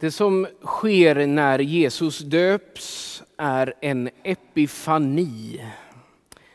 Det 0.00 0.10
som 0.10 0.46
sker 0.64 1.26
när 1.26 1.58
Jesus 1.58 2.18
döps 2.18 3.22
är 3.36 3.74
en 3.80 4.10
epifani. 4.22 5.64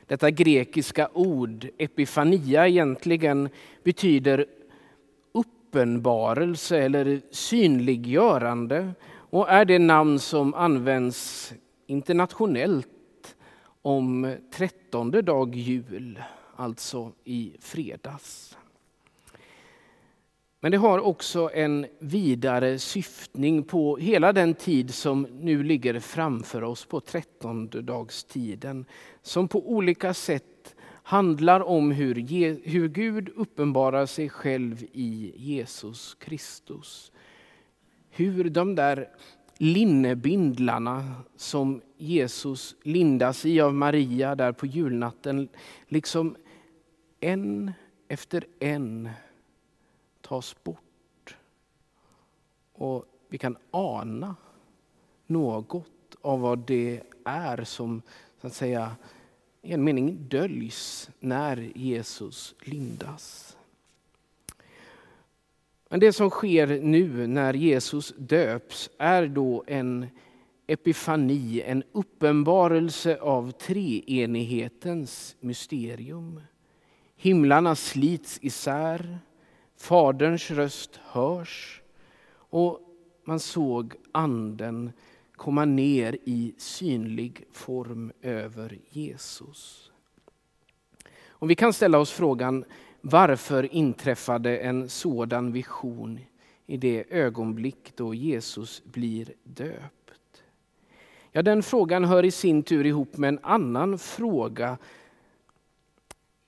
Detta 0.08 0.32
grekiska 0.32 1.10
ord, 1.14 1.68
epifania, 1.78 2.68
egentligen 2.68 3.50
betyder 3.84 4.46
uppenbarelse 5.32 6.78
eller 6.78 7.22
synliggörande 7.32 8.94
och 9.10 9.50
är 9.50 9.66
det 9.66 9.80
namn 9.80 10.20
som 10.20 10.54
används 10.54 11.54
internationellt 11.88 13.36
om 13.82 14.36
trettonde 14.54 15.22
dag 15.22 15.56
jul, 15.56 16.20
alltså 16.56 17.12
i 17.24 17.54
fredags. 17.60 18.58
Men 20.66 20.72
det 20.72 20.78
har 20.78 21.00
också 21.00 21.50
en 21.54 21.86
vidare 22.00 22.80
syftning 22.80 23.64
på 23.64 23.98
hela 23.98 24.34
den 24.34 24.54
tid 24.54 24.94
som 24.94 25.28
nu 25.32 25.64
ligger 25.64 26.00
framför 26.00 26.64
oss 26.64 26.86
på 26.86 27.00
trettondedagstiden. 27.00 28.86
Som 29.22 29.48
på 29.48 29.72
olika 29.72 30.14
sätt 30.14 30.76
handlar 31.04 31.60
om 31.60 31.92
hur, 31.92 32.16
hur 32.70 32.88
Gud 32.88 33.30
uppenbarar 33.36 34.06
sig 34.06 34.30
själv 34.30 34.84
i 34.92 35.34
Jesus 35.36 36.16
Kristus. 36.20 37.12
Hur 38.10 38.50
de 38.50 38.76
där 38.76 39.10
linnebindlarna 39.58 41.14
som 41.36 41.82
Jesus 41.98 42.76
lindas 42.84 43.46
i 43.46 43.62
av 43.62 43.74
Maria 43.74 44.36
där 44.36 44.52
på 44.52 44.66
julnatten, 44.66 45.48
liksom 45.88 46.36
en 47.20 47.72
efter 48.08 48.46
en 48.60 49.10
tas 50.28 50.64
bort. 50.64 51.38
Och 52.74 53.06
vi 53.28 53.38
kan 53.38 53.58
ana 53.72 54.36
något 55.28 56.16
av 56.22 56.40
vad 56.40 56.60
det 56.60 57.02
är 57.24 57.64
som 57.64 58.02
så 58.42 58.48
att 58.48 58.54
säga 58.54 58.96
i 59.62 59.74
en 59.74 59.84
mening 59.84 60.28
döljs 60.28 61.10
när 61.20 61.58
Jesus 61.76 62.56
lindas. 62.60 63.58
Men 65.90 66.00
det 66.00 66.14
som 66.14 66.30
sker 66.30 66.68
nu 66.82 67.28
när 67.28 67.54
Jesus 67.54 68.14
döps 68.18 68.90
är 68.98 69.28
då 69.28 69.64
en 69.68 70.08
epifani, 70.68 71.62
en 71.62 71.84
uppenbarelse 71.92 73.20
av 73.20 73.52
treenighetens 73.52 75.36
mysterium. 75.40 76.42
Himlarna 77.16 77.76
slits 77.76 78.40
isär, 78.42 79.20
Faderns 79.78 80.52
röst 80.52 81.00
hörs 81.04 81.82
och 82.32 82.82
man 83.24 83.40
såg 83.40 83.94
anden 84.12 84.92
komma 85.36 85.66
ner 85.66 86.18
i 86.24 86.56
synlig 86.58 87.46
form 87.52 88.12
över 88.22 88.80
Jesus. 88.90 89.92
Och 91.28 91.50
vi 91.50 91.56
kan 91.56 91.74
ställa 91.74 92.00
oss 92.00 92.12
frågan 92.12 92.66
varför 93.02 93.74
inträffade 93.76 94.58
en 94.58 94.90
sådan 94.90 95.52
vision 95.52 96.20
i 96.66 96.78
det 96.78 97.06
ögonblick 97.10 97.94
då 97.96 98.14
Jesus 98.14 98.84
blir 98.84 99.34
döpt? 99.44 100.44
Ja, 101.32 101.42
den 101.42 101.64
frågan 101.64 102.06
hör 102.06 102.26
i 102.26 102.32
sin 102.32 102.64
tur 102.64 102.86
ihop 102.86 103.18
med 103.18 103.28
en 103.28 103.40
annan 103.44 103.98
fråga. 103.98 104.78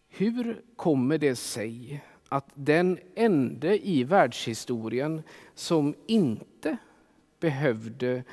Hur 0.08 0.62
kommer 0.76 1.18
det 1.18 1.36
sig 1.36 2.04
att 2.30 2.50
den 2.54 3.00
ende 3.16 3.88
i 3.88 4.04
världshistorien 4.04 5.24
som 5.56 5.96
inte 6.06 6.78
behövde 7.40 8.24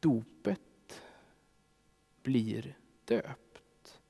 dopet 0.00 0.60
blir 2.22 2.76
döpt. 3.04 4.00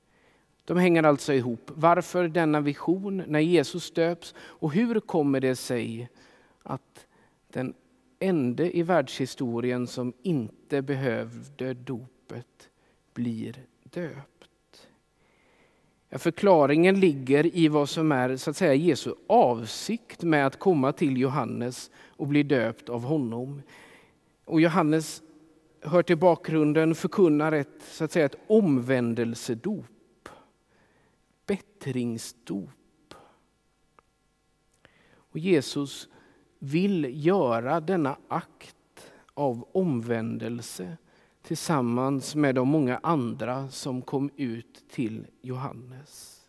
De 0.65 0.77
hänger 0.77 1.03
alltså 1.03 1.33
ihop. 1.33 1.71
Varför 1.75 2.27
denna 2.27 2.61
vision 2.61 3.23
när 3.27 3.39
Jesus 3.39 3.91
döps 3.91 4.35
och 4.37 4.73
hur 4.73 4.99
kommer 4.99 5.39
det 5.39 5.55
sig 5.55 6.09
att 6.63 7.05
den 7.47 7.73
ende 8.19 8.77
i 8.77 8.83
världshistorien 8.83 9.87
som 9.87 10.13
inte 10.21 10.81
behövde 10.81 11.73
dopet 11.73 12.69
blir 13.13 13.65
döpt? 13.83 14.40
Ja, 16.13 16.17
förklaringen 16.17 16.99
ligger 16.99 17.55
i 17.55 17.67
vad 17.67 17.89
som 17.89 18.11
är 18.11 18.37
så 18.37 18.49
att 18.49 18.57
säga, 18.57 18.73
Jesu 18.73 19.13
avsikt 19.27 20.23
med 20.23 20.47
att 20.47 20.59
komma 20.59 20.91
till 20.91 21.17
Johannes 21.17 21.91
och 22.07 22.27
bli 22.27 22.43
döpt 22.43 22.89
av 22.89 23.03
honom. 23.03 23.61
Och 24.45 24.61
Johannes 24.61 25.21
hör 25.81 26.03
till 26.03 26.17
bakgrunden, 26.17 26.95
förkunnar 26.95 27.51
ett, 27.51 27.81
så 27.91 28.03
att 28.03 28.11
säga, 28.11 28.25
ett 28.25 28.35
omvändelsedop. 28.47 30.29
Bättringsdop. 31.45 33.13
Och 35.13 35.39
Jesus 35.39 36.07
vill 36.59 37.25
göra 37.25 37.79
denna 37.79 38.17
akt 38.27 39.11
av 39.33 39.67
omvändelse 39.71 40.97
tillsammans 41.41 42.35
med 42.35 42.55
de 42.55 42.67
många 42.67 42.99
andra 43.03 43.69
som 43.69 44.01
kom 44.01 44.29
ut 44.35 44.83
till 44.89 45.27
Johannes. 45.41 46.41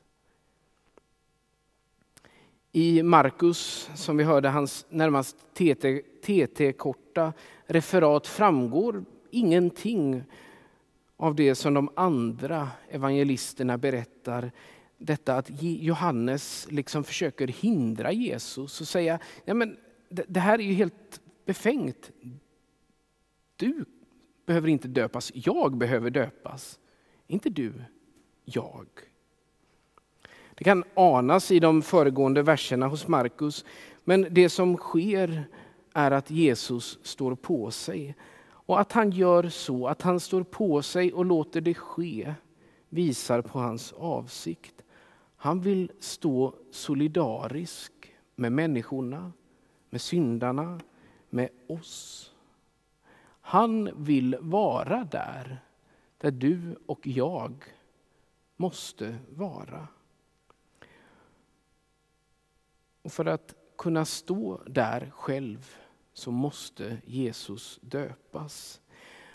I 2.72 3.02
Markus, 3.02 3.90
som 3.94 4.16
vi 4.16 4.24
hörde 4.24 4.48
hans 4.48 4.86
närmast 4.88 5.36
TT-korta 6.22 7.32
referat 7.66 8.26
framgår 8.26 9.04
ingenting 9.30 10.22
av 11.16 11.34
det 11.34 11.54
som 11.54 11.74
de 11.74 11.90
andra 11.96 12.68
evangelisterna 12.90 13.78
berättar. 13.78 14.52
Detta 14.98 15.36
att 15.36 15.50
Johannes 15.62 16.66
liksom 16.70 17.04
försöker 17.04 17.48
hindra 17.48 18.12
Jesus 18.12 18.80
och 18.80 18.88
säga, 18.88 19.18
ja, 19.44 19.54
men 19.54 19.76
det 20.08 20.40
här 20.40 20.58
är 20.58 20.62
ju 20.62 20.72
helt 20.72 21.20
befängt. 21.44 22.10
Du 23.56 23.84
behöver 24.46 24.68
inte 24.68 24.88
döpas, 24.88 25.32
jag 25.34 25.76
behöver 25.76 26.10
döpas. 26.10 26.78
Inte 27.26 27.50
du, 27.50 27.72
jag. 28.44 28.86
Det 30.54 30.64
kan 30.64 30.84
anas 30.94 31.50
i 31.50 31.60
de 31.60 31.82
föregående 31.82 32.42
verserna 32.42 32.86
hos 32.86 33.08
Markus, 33.08 33.64
men 34.04 34.26
det 34.30 34.48
som 34.48 34.76
sker 34.76 35.44
är 35.92 36.10
att 36.10 36.30
Jesus 36.30 36.98
står 37.02 37.34
på 37.34 37.70
sig. 37.70 38.16
Och 38.44 38.80
att 38.80 38.92
han 38.92 39.10
gör 39.10 39.48
så, 39.48 39.86
att 39.86 40.02
han 40.02 40.20
står 40.20 40.42
på 40.42 40.82
sig 40.82 41.12
och 41.12 41.24
låter 41.24 41.60
det 41.60 41.74
ske, 41.74 42.34
visar 42.88 43.42
på 43.42 43.58
hans 43.58 43.92
avsikt. 43.92 44.74
Han 45.36 45.60
vill 45.60 45.92
stå 46.00 46.54
solidarisk 46.70 47.92
med 48.36 48.52
människorna, 48.52 49.32
med 49.90 50.00
syndarna, 50.00 50.80
med 51.30 51.48
oss. 51.66 52.31
Han 53.44 54.04
vill 54.04 54.36
vara 54.40 55.04
där, 55.04 55.60
där 56.18 56.30
du 56.30 56.76
och 56.86 57.06
jag 57.06 57.64
måste 58.56 59.18
vara. 59.28 59.88
Och 63.02 63.12
för 63.12 63.24
att 63.24 63.54
kunna 63.78 64.04
stå 64.04 64.60
där 64.66 65.10
själv 65.14 65.76
så 66.12 66.30
måste 66.30 66.96
Jesus 67.04 67.78
döpas. 67.82 68.80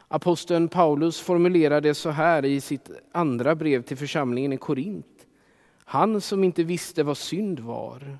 Aposteln 0.08 0.68
Paulus 0.68 1.20
formulerar 1.20 1.82
det 1.82 1.94
så 1.94 2.10
här 2.10 2.46
i 2.46 2.62
sitt 2.62 2.92
andra 3.12 3.56
brev 3.56 3.82
till 3.82 3.98
församlingen 3.98 4.54
i 4.54 4.58
Korint. 4.58 5.28
Han 5.86 6.22
som 6.22 6.44
inte 6.44 6.64
visste 6.64 7.04
vad 7.04 7.18
synd 7.18 7.60
var, 7.60 8.18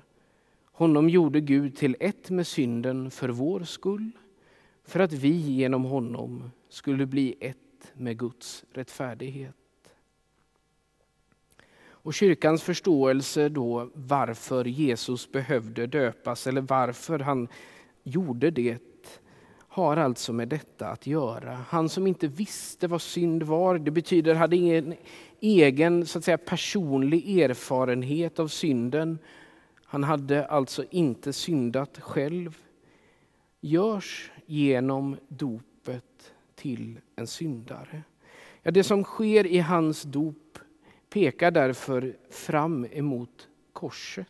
honom 0.64 1.08
gjorde 1.08 1.40
Gud 1.40 1.76
till 1.76 1.96
ett 2.00 2.30
med 2.30 2.46
synden 2.46 3.10
för 3.10 3.28
vår 3.28 3.64
skull 3.64 4.10
för 4.88 5.00
att 5.00 5.12
vi 5.12 5.32
genom 5.36 5.84
honom 5.84 6.50
skulle 6.68 7.06
bli 7.06 7.34
ett 7.40 7.92
med 7.94 8.18
Guds 8.18 8.64
rättfärdighet. 8.72 9.54
Och 11.90 12.14
kyrkans 12.14 12.62
förståelse 12.62 13.48
då 13.48 13.90
varför 13.94 14.64
Jesus 14.64 15.32
behövde 15.32 15.86
döpas 15.86 16.46
eller 16.46 16.60
varför 16.60 17.18
han 17.18 17.48
gjorde 18.02 18.50
det 18.50 18.78
har 19.68 19.96
alltså 19.96 20.32
med 20.32 20.48
detta 20.48 20.88
att 20.88 21.06
göra. 21.06 21.54
Han 21.68 21.88
som 21.88 22.06
inte 22.06 22.26
visste 22.28 22.86
vad 22.86 23.02
synd 23.02 23.42
var, 23.42 23.78
det 23.78 23.90
betyder 23.90 24.34
hade 24.34 24.56
ingen 24.56 24.94
egen 25.40 26.06
så 26.06 26.18
att 26.18 26.24
säga, 26.24 26.38
personlig 26.38 27.38
erfarenhet 27.40 28.38
av 28.38 28.48
synden. 28.48 29.18
Han 29.84 30.04
hade 30.04 30.46
alltså 30.46 30.84
inte 30.90 31.32
syndat 31.32 31.98
själv. 31.98 32.58
Görs 33.60 34.30
genom 34.48 35.16
dopet 35.28 36.34
till 36.54 37.00
en 37.16 37.26
syndare. 37.26 38.02
Ja, 38.62 38.70
det 38.70 38.84
som 38.84 39.04
sker 39.04 39.46
i 39.46 39.58
hans 39.58 40.02
dop 40.02 40.58
pekar 41.10 41.50
därför 41.50 42.16
fram 42.30 42.86
emot 42.90 43.48
korset. 43.72 44.28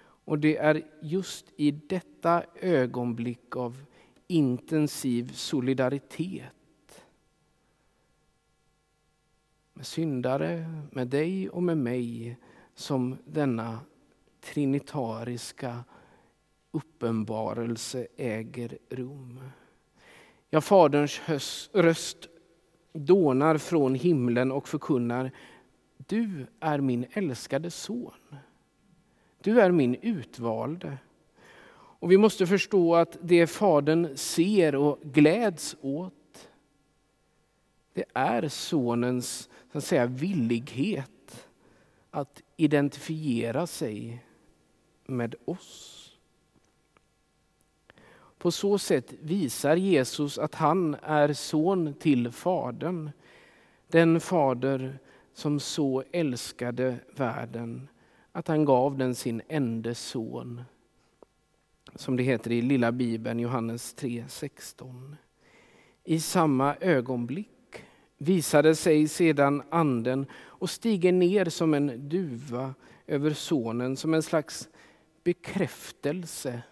Och 0.00 0.38
det 0.38 0.56
är 0.56 0.82
just 1.00 1.46
i 1.56 1.70
detta 1.70 2.42
ögonblick 2.60 3.56
av 3.56 3.84
intensiv 4.26 5.32
solidaritet 5.32 7.04
med 9.72 9.86
syndare, 9.86 10.80
med 10.90 11.08
dig 11.08 11.48
och 11.48 11.62
med 11.62 11.78
mig 11.78 12.36
som 12.74 13.16
denna 13.24 13.80
trinitariska 14.40 15.84
uppenbarelse 16.70 18.06
äger 18.16 18.78
rum. 18.88 19.40
Ja, 20.50 20.60
Faderns 20.60 21.20
röst 21.72 22.28
dånar 22.92 23.58
från 23.58 23.94
himlen 23.94 24.52
och 24.52 24.68
förkunnar 24.68 25.30
Du 25.96 26.46
är 26.60 26.78
min 26.78 27.06
älskade 27.12 27.70
son. 27.70 28.12
Du 29.40 29.60
är 29.60 29.70
min 29.70 29.94
utvalde. 29.94 30.98
Och 32.00 32.12
vi 32.12 32.18
måste 32.18 32.46
förstå 32.46 32.94
att 32.94 33.18
det 33.22 33.46
Fadern 33.46 34.16
ser 34.16 34.74
och 34.74 34.98
gläds 35.02 35.76
åt, 35.80 36.48
det 37.92 38.04
är 38.14 38.48
sonens 38.48 39.48
så 39.72 39.78
att 39.78 39.84
säga, 39.84 40.06
villighet 40.06 41.48
att 42.10 42.42
identifiera 42.56 43.66
sig 43.66 44.24
med 45.06 45.34
oss. 45.44 45.97
På 48.38 48.50
så 48.50 48.78
sätt 48.78 49.14
visar 49.20 49.76
Jesus 49.76 50.38
att 50.38 50.54
han 50.54 50.96
är 51.02 51.32
son 51.32 51.94
till 51.94 52.30
Fadern. 52.30 53.10
Den 53.88 54.20
fader 54.20 54.98
som 55.34 55.60
så 55.60 56.04
älskade 56.12 56.96
världen 57.16 57.88
att 58.32 58.48
han 58.48 58.64
gav 58.64 58.98
den 58.98 59.14
sin 59.14 59.42
enda 59.48 59.94
son. 59.94 60.62
Som 61.94 62.16
det 62.16 62.22
heter 62.22 62.52
i 62.52 62.62
lilla 62.62 62.92
bibeln 62.92 63.40
Johannes 63.40 63.96
3.16. 63.96 65.14
I 66.04 66.20
samma 66.20 66.76
ögonblick 66.80 67.48
visade 68.18 68.74
sig 68.74 69.08
sedan 69.08 69.62
anden 69.70 70.26
och 70.34 70.70
stiger 70.70 71.12
ner 71.12 71.44
som 71.44 71.74
en 71.74 72.08
duva 72.08 72.74
över 73.06 73.30
sonen 73.30 73.96
som 73.96 74.14
en 74.14 74.22
slags 74.22 74.68
bekräftelse 75.24 76.62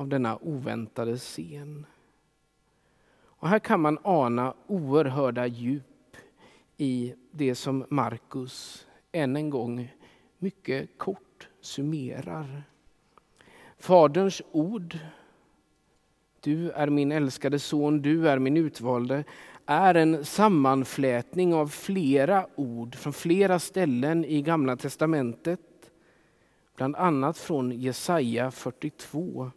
av 0.00 0.08
denna 0.08 0.38
oväntade 0.42 1.18
scen. 1.18 1.86
Och 3.22 3.48
här 3.48 3.58
kan 3.58 3.80
man 3.80 3.98
ana 4.02 4.54
oerhörda 4.66 5.46
djup 5.46 6.16
i 6.76 7.14
det 7.30 7.54
som 7.54 7.84
Markus 7.88 8.86
än 9.12 9.36
en 9.36 9.50
gång 9.50 9.94
mycket 10.38 10.98
kort 10.98 11.48
summerar. 11.60 12.62
Faderns 13.78 14.42
ord, 14.52 14.98
du 16.40 16.70
är 16.70 16.90
min 16.90 17.12
älskade 17.12 17.58
son, 17.58 18.02
du 18.02 18.28
är 18.28 18.38
min 18.38 18.56
utvalde, 18.56 19.24
är 19.66 19.94
en 19.94 20.24
sammanflätning 20.24 21.54
av 21.54 21.68
flera 21.68 22.46
ord 22.54 22.94
från 22.94 23.12
flera 23.12 23.58
ställen 23.58 24.24
i 24.24 24.42
Gamla 24.42 24.76
testamentet. 24.76 25.60
Bland 26.76 26.96
annat 26.96 27.38
från 27.38 27.72
Jesaja 27.72 28.50
42 28.50 29.50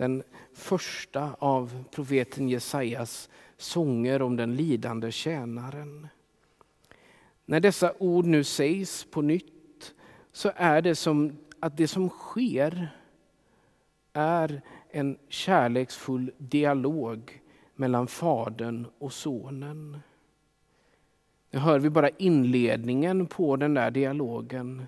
den 0.00 0.22
första 0.52 1.34
av 1.38 1.84
profeten 1.90 2.48
Jesajas 2.48 3.28
sånger 3.56 4.22
om 4.22 4.36
den 4.36 4.56
lidande 4.56 5.12
tjänaren. 5.12 6.08
När 7.44 7.60
dessa 7.60 7.92
ord 7.98 8.24
nu 8.24 8.44
sägs 8.44 9.04
på 9.04 9.22
nytt 9.22 9.94
så 10.32 10.52
är 10.56 10.82
det 10.82 10.94
som 10.94 11.36
att 11.60 11.76
det 11.76 11.88
som 11.88 12.08
sker 12.08 12.88
är 14.12 14.62
en 14.90 15.18
kärleksfull 15.28 16.32
dialog 16.38 17.40
mellan 17.74 18.06
Fadern 18.06 18.86
och 18.98 19.12
Sonen. 19.12 20.00
Nu 21.50 21.58
hör 21.58 21.78
vi 21.78 21.90
bara 21.90 22.08
inledningen 22.08 23.26
på 23.26 23.56
den 23.56 23.74
där 23.74 23.90
dialogen. 23.90 24.86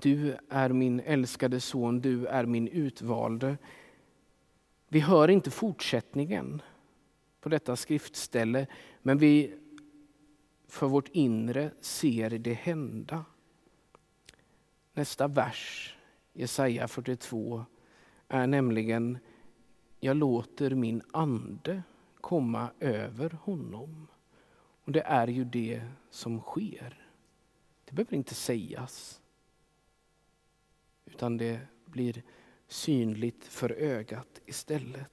Du 0.00 0.36
är 0.48 0.68
min 0.68 1.00
älskade 1.00 1.60
son, 1.60 2.00
du 2.00 2.26
är 2.26 2.46
min 2.46 2.68
utvalde. 2.68 3.56
Vi 4.88 5.00
hör 5.00 5.28
inte 5.28 5.50
fortsättningen 5.50 6.62
på 7.40 7.48
detta 7.48 7.76
skriftställe, 7.76 8.66
men 9.02 9.18
vi 9.18 9.54
för 10.68 10.86
vårt 10.86 11.08
inre 11.08 11.70
ser 11.80 12.30
det 12.30 12.52
hända. 12.52 13.24
Nästa 14.92 15.28
vers, 15.28 15.96
Jesaja 16.32 16.88
42, 16.88 17.64
är 18.28 18.46
nämligen 18.46 19.18
Jag 20.00 20.16
låter 20.16 20.74
min 20.74 21.02
ande 21.12 21.82
komma 22.20 22.70
över 22.80 23.30
honom. 23.30 24.06
Och 24.84 24.92
det 24.92 25.02
är 25.02 25.26
ju 25.26 25.44
det 25.44 25.82
som 26.10 26.40
sker. 26.40 27.10
Det 27.84 27.92
behöver 27.92 28.14
inte 28.14 28.34
sägas 28.34 29.17
utan 31.12 31.36
det 31.36 31.60
blir 31.84 32.22
synligt 32.68 33.44
för 33.44 33.72
ögat 33.72 34.40
istället. 34.46 35.10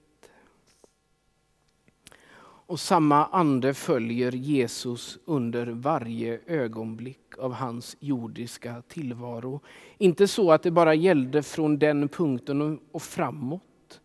Och 2.68 2.80
samma 2.80 3.25
ande 3.25 3.74
följer 3.74 4.31
Jesus 4.31 5.18
under 5.25 5.68
varje 5.68 6.39
ögonblick 6.47 7.38
av 7.38 7.53
hans 7.53 7.97
jordiska 8.00 8.81
tillvaro. 8.88 9.62
Inte 9.97 10.27
så 10.27 10.51
att 10.51 10.63
det 10.63 10.71
bara 10.71 10.94
gällde 10.94 11.44
från 11.44 11.80
den 11.80 12.07
punkten 12.09 12.80
och 12.91 13.01
framåt. 13.01 14.01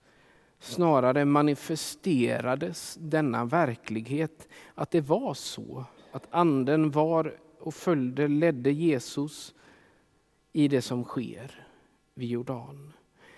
Snarare 0.59 1.25
manifesterades 1.25 2.97
denna 3.01 3.45
verklighet, 3.45 4.49
att 4.75 4.91
det 4.91 5.01
var 5.01 5.35
så. 5.35 5.85
Att 6.13 6.27
anden 6.31 6.91
var 6.91 7.37
och 7.61 7.75
följde, 7.75 8.29
ledde 8.29 8.71
Jesus 8.71 9.55
i 10.53 10.69
det 10.69 10.83
som 10.83 11.05
sker 11.05 11.70
vid 12.21 12.29
Jordan. 12.29 12.93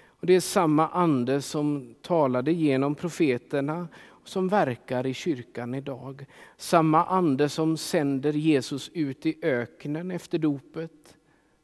Och 0.07 0.27
det 0.27 0.35
är 0.35 0.41
samma 0.41 0.89
ande 0.89 1.43
som 1.43 1.95
talade 2.03 2.53
genom 2.53 2.95
profeterna 2.95 3.89
och 4.07 4.29
som 4.29 4.49
verkar 4.49 5.07
i 5.07 5.15
kyrkan 5.15 5.75
idag. 5.75 6.27
Samma 6.57 7.05
ande 7.05 7.49
som 7.49 7.77
sänder 7.77 8.33
Jesus 8.33 8.91
ut 8.95 9.27
i 9.27 9.39
öknen 9.43 10.11
efter 10.11 10.39
dopet 10.39 11.17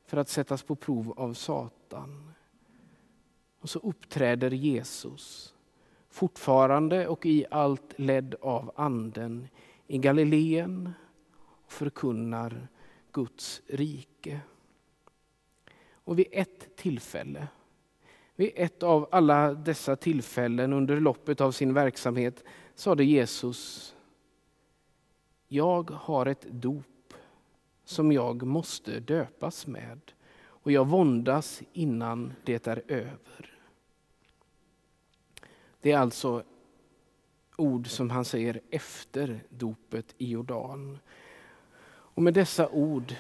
för 0.06 0.17
att 0.17 0.29
sättas 0.29 0.62
på 0.62 0.76
prov 0.76 1.15
av 1.17 1.35
Satan. 1.35 2.32
Och 3.61 3.70
så 3.70 3.79
uppträder 3.79 4.50
Jesus 4.50 5.55
fortfarande 6.10 7.08
och 7.08 7.27
i 7.27 7.44
allt 7.51 7.94
ledd 7.96 8.34
av 8.41 8.72
anden 8.77 9.48
i 9.87 9.98
Galileen 9.98 10.93
och 11.67 11.72
förkunnar 11.72 12.69
Guds 13.13 13.63
rike. 13.67 14.41
Och 16.08 16.19
vid 16.19 16.27
ett 16.32 16.77
tillfälle, 16.77 17.48
vid 18.36 18.53
ett 18.55 18.82
av 18.82 19.08
alla 19.10 19.55
dessa 19.55 19.96
tillfällen 19.96 20.72
under 20.72 21.00
loppet 21.00 21.41
av 21.41 21.53
sin 21.53 21.74
verksamhet 21.74 22.44
sade 22.74 23.05
Jesus, 23.05 23.94
jag 25.48 25.91
har 25.91 26.27
ett 26.27 26.46
dop 26.50 27.15
som 27.84 28.12
jag 28.12 28.43
måste 28.43 29.00
döpas 29.00 29.67
med 29.67 30.00
och 30.44 30.72
jag 30.72 30.86
våndas 30.86 31.62
innan 31.72 32.32
det 32.44 32.67
är 32.67 32.82
över. 32.88 33.58
Det 35.81 35.93
är 35.93 35.98
alltså 35.98 36.43
ord 37.56 37.88
som 37.88 38.10
han 38.10 38.24
säger 38.24 38.60
efter 38.70 39.44
dopet 39.48 40.15
i 40.19 40.31
Jordan. 40.31 40.98
Och 41.88 42.22
med 42.22 42.34
dessa 42.34 42.69
ord 42.69 43.15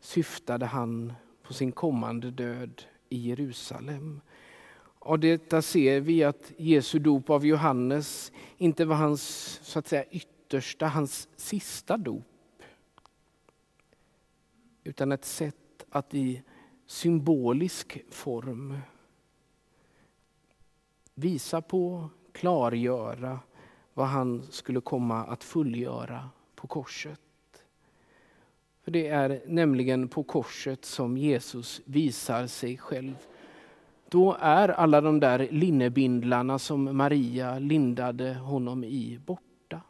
syftade 0.00 0.66
han 0.66 1.12
på 1.44 1.54
sin 1.54 1.72
kommande 1.72 2.30
död 2.30 2.82
i 3.08 3.18
Jerusalem. 3.28 4.20
Av 4.98 5.18
detta 5.18 5.62
ser 5.62 6.00
vi 6.00 6.24
att 6.24 6.52
Jesu 6.56 6.98
dop 6.98 7.30
av 7.30 7.46
Johannes 7.46 8.32
inte 8.56 8.84
var 8.84 8.96
hans 8.96 9.22
så 9.62 9.78
att 9.78 9.86
säga, 9.86 10.04
yttersta, 10.04 10.86
hans 10.86 11.28
sista 11.36 11.96
dop. 11.96 12.62
Utan 14.84 15.12
ett 15.12 15.24
sätt 15.24 15.84
att 15.90 16.14
i 16.14 16.42
symbolisk 16.86 17.98
form 18.10 18.78
visa 21.14 21.62
på, 21.62 22.08
klargöra 22.32 23.40
vad 23.94 24.06
han 24.06 24.42
skulle 24.42 24.80
komma 24.80 25.24
att 25.24 25.44
fullgöra 25.44 26.30
på 26.54 26.66
korset. 26.66 27.20
För 28.84 28.90
Det 28.90 29.08
är 29.08 29.42
nämligen 29.46 30.08
på 30.08 30.22
korset 30.22 30.84
som 30.84 31.16
Jesus 31.16 31.80
visar 31.84 32.46
sig 32.46 32.78
själv. 32.78 33.16
Då 34.08 34.36
är 34.40 34.68
alla 34.68 35.00
de 35.00 35.20
där 35.20 35.48
linnebindlarna 35.50 36.58
som 36.58 36.96
Maria 36.96 37.58
lindade 37.58 38.34
honom 38.34 38.84
i 38.84 39.20
borta. 39.26 39.80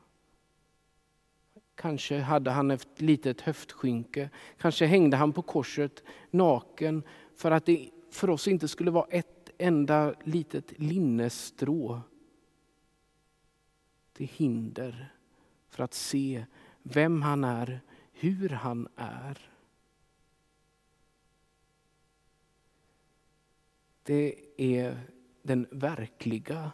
Kanske 1.74 2.18
hade 2.18 2.50
han 2.50 2.70
ett 2.70 3.00
litet 3.00 3.40
höftskynke, 3.40 4.30
kanske 4.58 4.86
hängde 4.86 5.16
han 5.16 5.32
på 5.32 5.42
korset 5.42 6.02
naken 6.30 7.02
för 7.36 7.50
att 7.50 7.66
det 7.66 7.90
för 8.10 8.30
oss 8.30 8.48
inte 8.48 8.68
skulle 8.68 8.90
vara 8.90 9.06
ett 9.10 9.50
enda 9.58 10.14
litet 10.24 10.72
linnestrå 10.76 12.00
till 14.12 14.28
hinder 14.32 15.12
för 15.68 15.84
att 15.84 15.94
se 15.94 16.44
vem 16.82 17.22
han 17.22 17.44
är, 17.44 17.80
hur 18.14 18.48
han 18.48 18.88
är. 18.96 19.50
Det 24.02 24.34
är 24.56 25.00
den 25.42 25.66
verkliga 25.70 26.72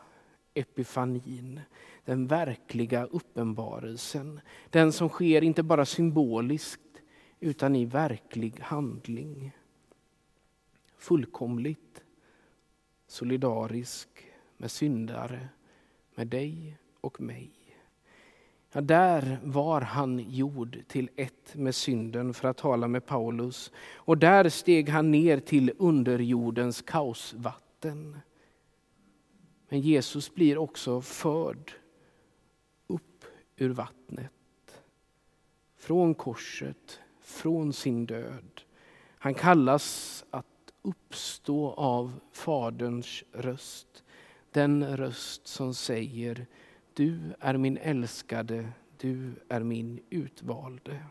epifanin, 0.55 1.61
den 2.05 2.27
verkliga 2.27 3.05
uppenbarelsen. 3.05 4.41
Den 4.71 4.93
som 4.93 5.09
sker 5.09 5.43
inte 5.43 5.63
bara 5.63 5.85
symboliskt 5.85 7.03
utan 7.41 7.77
i 7.77 7.85
verklig 7.85 8.61
handling. 8.61 9.53
Fullkomligt 10.97 12.05
solidarisk 13.07 14.09
med 14.57 14.71
syndare, 14.71 15.49
med 16.15 16.27
dig 16.29 16.77
och 17.01 17.21
mig. 17.21 17.60
Ja, 18.73 18.81
där 18.81 19.41
var 19.45 19.81
han 19.81 20.19
gjord 20.31 20.79
till 20.89 21.11
ett 21.17 21.55
med 21.55 21.75
synden, 21.75 22.35
för 22.35 22.49
att 22.49 22.57
tala 22.57 22.89
med 22.89 23.07
Paulus. 23.07 23.73
Och 23.95 24.19
där 24.19 24.49
steg 24.49 24.89
han 24.89 25.11
ner 25.11 25.41
till 25.41 25.73
underjordens 25.79 26.83
kaosvatten. 26.83 28.17
Men 29.69 29.81
Jesus 29.81 30.35
blir 30.35 30.59
också 30.59 31.01
förd 31.01 31.73
upp 32.87 33.25
ur 33.57 33.71
vattnet. 33.71 34.33
Från 35.77 36.15
korset, 36.15 37.01
från 37.21 37.73
sin 37.73 38.07
död. 38.07 38.61
Han 39.19 39.35
kallas 39.35 40.25
att 40.31 40.47
uppstå 40.83 41.71
av 41.71 42.21
Faderns 42.33 43.25
röst. 43.33 44.05
Den 44.51 44.97
röst 44.97 45.47
som 45.47 45.75
säger 45.75 46.47
du 46.95 47.19
är 47.41 47.57
min 47.57 47.77
älskade, 47.77 48.69
du 48.97 49.33
är 49.49 49.61
min 49.61 50.01
utvalde. 50.11 51.03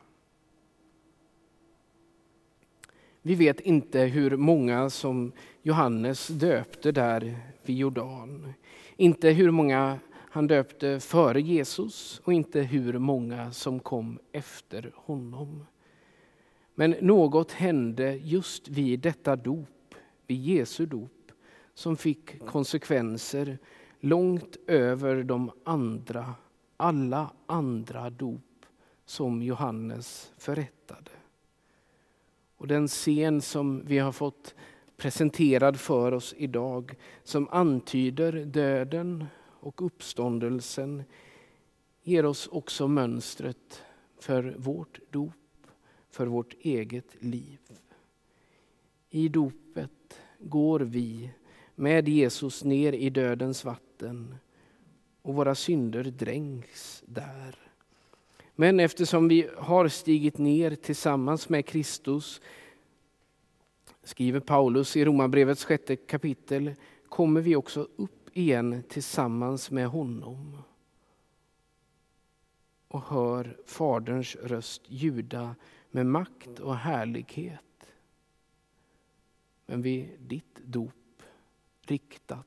Vi 3.22 3.36
vet 3.36 3.60
inte 3.60 4.00
hur 4.00 4.38
många 4.38 4.90
som 4.90 5.32
Johannes 5.62 6.28
döpte 6.28 6.92
där 6.92 7.38
vid 7.66 7.78
Jordan. 7.78 8.54
Inte 8.96 9.30
hur 9.30 9.52
många 9.52 10.00
han 10.12 10.48
döpte 10.48 11.00
före 11.00 11.42
Jesus 11.42 12.22
och 12.24 12.34
inte 12.34 12.62
hur 12.62 12.98
många 12.98 13.52
som 13.52 13.80
kom 13.80 14.20
efter 14.32 14.92
honom. 14.96 15.66
Men 16.76 16.96
något 17.02 17.52
hände 17.52 18.14
just 18.16 18.68
vid 18.68 19.00
detta 19.00 19.36
dop, 19.36 19.96
vid 20.28 20.44
Jesu 20.44 20.86
dop, 20.86 21.32
som 21.74 21.98
fick 21.98 22.46
konsekvenser 22.46 23.58
långt 24.00 24.58
över 24.68 25.24
de 25.24 25.52
andra, 25.64 26.34
alla 26.78 27.34
andra 27.46 28.10
dop 28.10 28.66
som 29.06 29.44
Johannes 29.44 30.32
förrättade. 30.38 31.12
Och 32.58 32.68
den 32.68 32.88
scen 32.88 33.42
som 33.42 33.86
vi 33.86 33.98
har 33.98 34.12
fått 34.12 34.56
presenterad 34.98 35.80
för 35.80 36.12
oss 36.12 36.34
idag 36.38 36.96
som 37.24 37.48
antyder 37.52 38.46
döden 38.46 39.26
och 39.42 39.86
uppståndelsen 39.86 41.04
ger 42.04 42.26
oss 42.26 42.48
också 42.48 42.88
mönstret 42.88 43.84
för 44.20 44.56
vårt 44.58 45.00
dop, 45.10 45.34
för 46.10 46.28
vårt 46.28 46.54
eget 46.62 47.24
liv. 47.24 47.60
I 49.10 49.30
dopet 49.30 50.22
går 50.40 50.80
vi 50.80 51.30
med 51.76 52.10
Jesus 52.10 52.64
ner 52.64 52.94
i 52.94 53.10
dödens 53.10 53.66
vatten 53.66 53.89
vatten 54.00 54.36
och 55.22 55.36
våra 55.36 55.56
synder 55.56 56.04
dränks 56.04 57.04
där. 57.06 57.56
Men 58.56 58.80
eftersom 58.80 59.28
vi 59.28 59.50
har 59.58 59.88
stigit 59.88 60.38
ner 60.38 60.76
tillsammans 60.76 61.50
med 61.50 61.66
Kristus, 61.66 62.42
skriver 64.04 64.40
Paulus 64.40 64.96
i 64.96 65.06
Romarbrevets 65.06 65.66
sjätte 65.66 65.96
kapitel, 65.96 66.76
kommer 67.10 67.42
vi 67.42 67.56
också 67.56 67.88
upp 67.96 68.30
igen 68.34 68.84
tillsammans 68.90 69.72
med 69.72 69.88
honom 69.88 70.58
och 72.88 73.02
hör 73.02 73.58
Faderns 73.66 74.36
röst 74.36 74.82
ljuda 74.88 75.56
med 75.92 76.06
makt 76.06 76.60
och 76.60 76.76
härlighet. 76.76 77.92
Men 79.66 79.82
vid 79.82 80.10
ditt 80.20 80.60
dop 80.66 81.24
riktat 81.88 82.46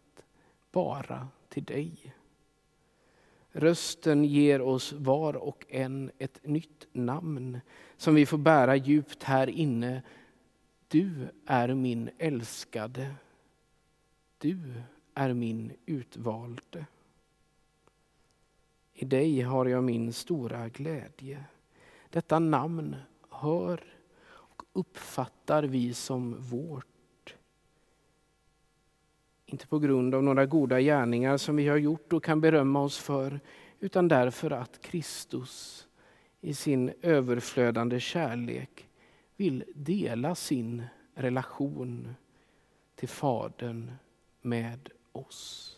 bara 0.73 1.29
till 1.53 1.65
dig. 1.65 2.15
Rösten 3.53 4.25
ger 4.25 4.61
oss 4.61 4.93
var 4.93 5.37
och 5.37 5.67
en 5.69 6.11
ett 6.19 6.47
nytt 6.47 6.87
namn 6.93 7.61
som 7.97 8.15
vi 8.15 8.27
får 8.27 8.39
bära 8.39 8.77
djupt 8.77 9.23
här 9.23 9.47
inne. 9.47 10.03
Du 10.89 11.29
är 11.47 11.75
min 11.75 12.11
älskade. 12.19 13.15
Du 14.39 14.59
är 15.15 15.33
min 15.33 15.73
utvalde. 15.87 16.87
I 18.95 19.05
dig 19.05 19.41
har 19.41 19.67
jag 19.67 19.85
min 19.85 20.13
stora 20.13 20.69
glädje. 20.69 21.45
Detta 22.11 22.39
namn 22.39 22.97
hör 23.31 23.85
och 24.25 24.63
uppfattar 24.73 25.63
vi 25.63 25.95
som 25.95 26.37
vårt. 26.41 26.92
Inte 29.53 29.67
på 29.67 29.79
grund 29.79 30.15
av 30.15 30.23
några 30.23 30.47
goda 30.47 30.81
gärningar 30.81 31.37
som 31.37 31.57
vi 31.57 31.69
har 31.69 31.77
gjort 31.77 32.13
och 32.13 32.25
kan 32.25 32.41
berömma 32.41 32.83
oss 32.83 32.99
för, 32.99 33.41
utan 33.81 34.09
därför 34.09 34.51
att 34.51 34.83
Kristus 34.83 35.87
i 36.41 36.55
sin 36.55 36.93
överflödande 37.03 38.01
kärlek 38.01 38.89
vill 39.37 39.65
dela 39.75 40.35
sin 40.35 40.83
relation 41.15 42.15
till 42.95 43.09
Fadern 43.09 43.93
med 44.43 44.89
oss. 45.13 45.77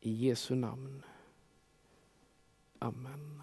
I 0.00 0.12
Jesu 0.12 0.54
namn. 0.54 1.02
Amen. 2.78 3.42